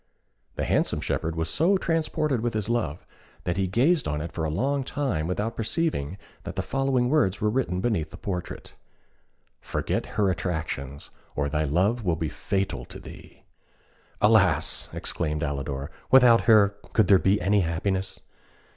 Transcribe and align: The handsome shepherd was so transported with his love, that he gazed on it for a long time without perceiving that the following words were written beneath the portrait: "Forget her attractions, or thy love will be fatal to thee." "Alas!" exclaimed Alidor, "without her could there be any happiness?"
The 0.55 0.65
handsome 0.65 0.99
shepherd 0.99 1.35
was 1.35 1.47
so 1.47 1.77
transported 1.77 2.41
with 2.41 2.55
his 2.55 2.69
love, 2.69 3.05
that 3.43 3.57
he 3.57 3.67
gazed 3.67 4.07
on 4.07 4.19
it 4.19 4.31
for 4.31 4.43
a 4.43 4.49
long 4.49 4.83
time 4.83 5.27
without 5.27 5.55
perceiving 5.55 6.17
that 6.43 6.55
the 6.55 6.63
following 6.63 7.07
words 7.07 7.39
were 7.39 7.51
written 7.51 7.81
beneath 7.81 8.09
the 8.09 8.17
portrait: 8.17 8.73
"Forget 9.59 10.07
her 10.17 10.31
attractions, 10.31 11.11
or 11.35 11.49
thy 11.49 11.65
love 11.65 12.03
will 12.03 12.15
be 12.15 12.29
fatal 12.29 12.83
to 12.85 12.99
thee." 12.99 13.43
"Alas!" 14.21 14.89
exclaimed 14.91 15.43
Alidor, 15.43 15.91
"without 16.09 16.45
her 16.45 16.69
could 16.93 17.05
there 17.05 17.19
be 17.19 17.39
any 17.39 17.59
happiness?" 17.59 18.21